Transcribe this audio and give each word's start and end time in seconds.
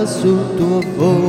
abraço 0.00 0.56
tu 0.56 0.80
voz. 0.96 1.19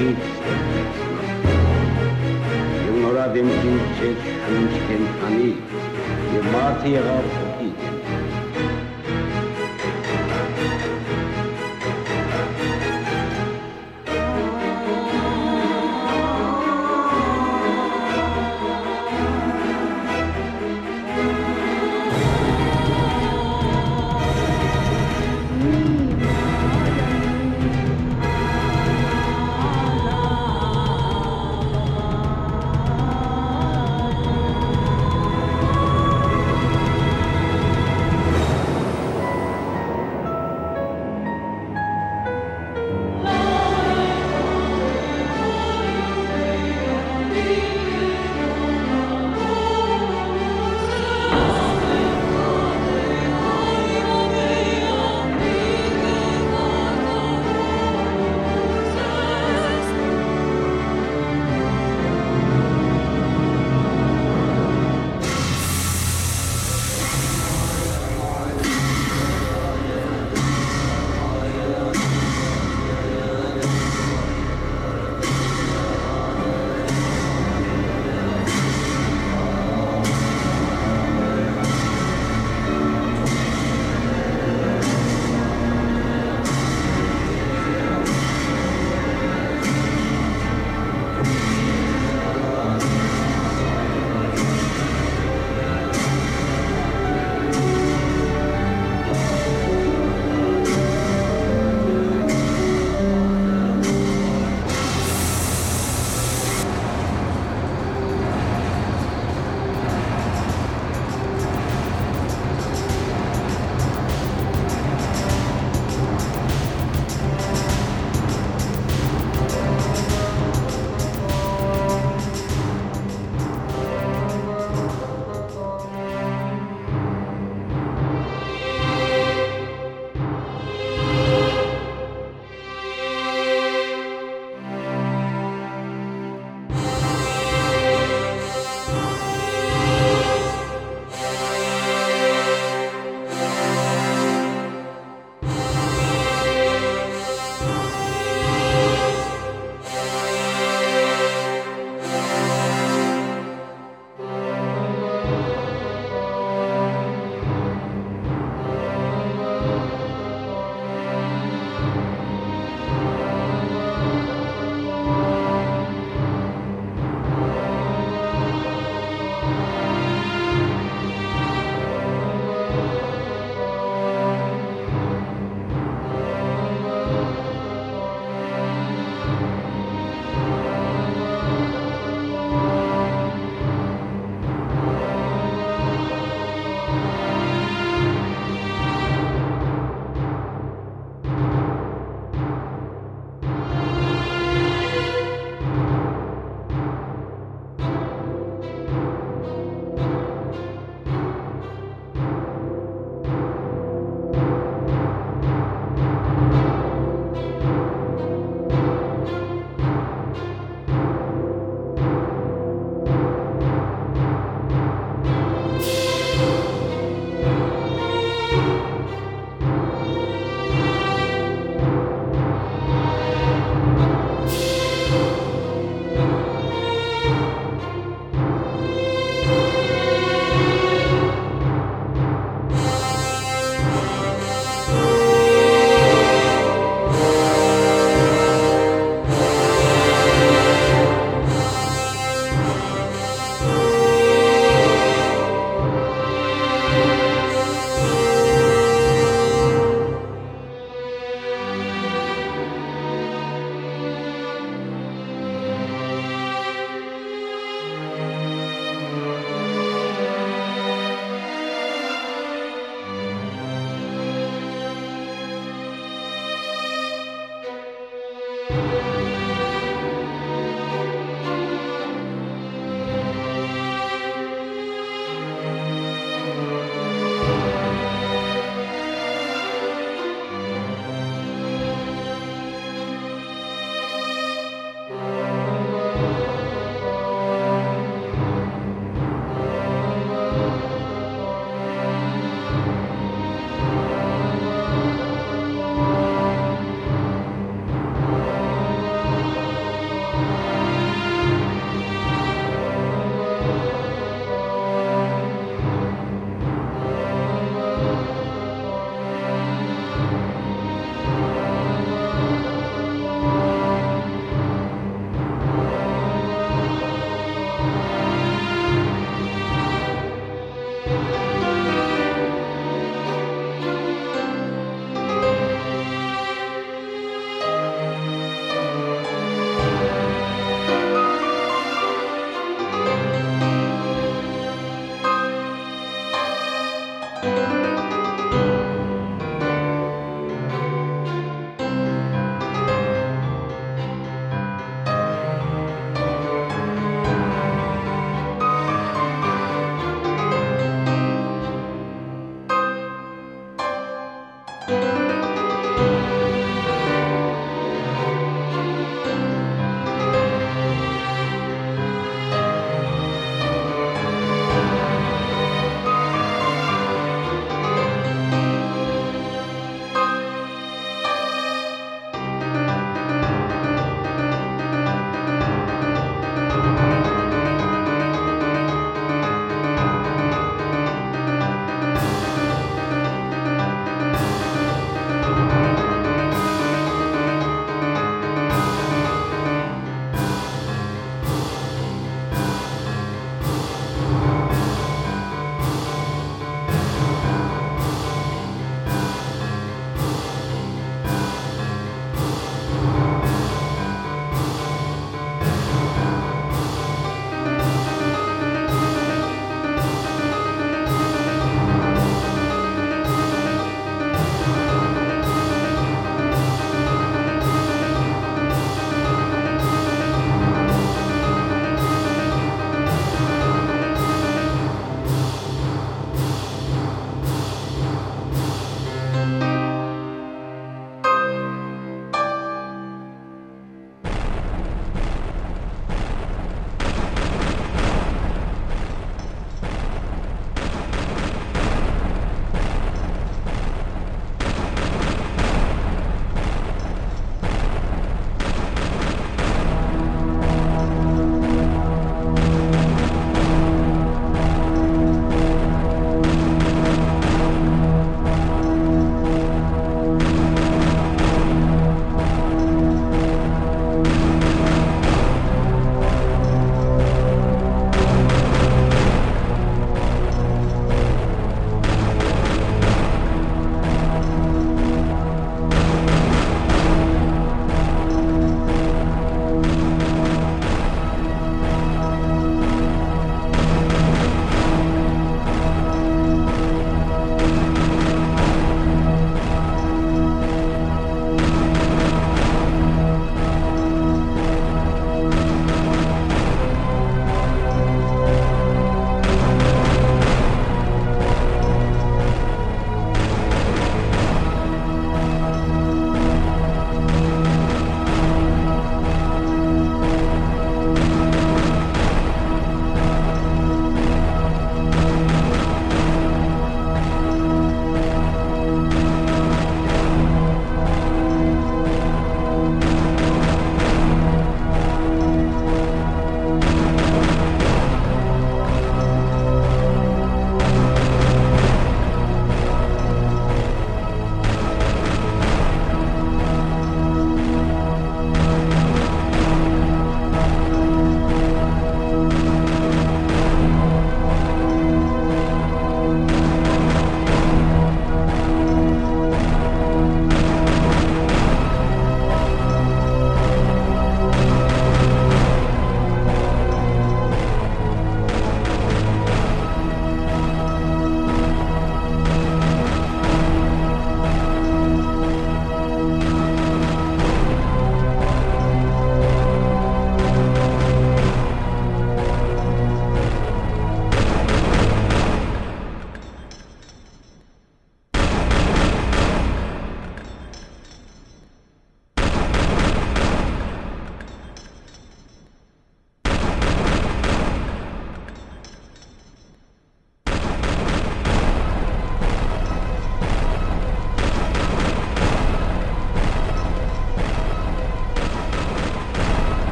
Երկրի 0.00 0.12
հողից 0.12 0.94
Եվ 2.86 2.96
նորադեմքին 3.02 3.78
չեց 3.98 4.26
շունչ 4.46 4.80
կենթանի 4.88 5.52
Եվ 6.36 6.50
մարդը 6.56 6.94
եղավ 6.96 7.49